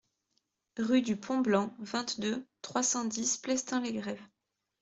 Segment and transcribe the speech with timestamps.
[0.79, 4.25] Rue du Pont Blanc, vingt-deux, trois cent dix Plestin-les-Grèves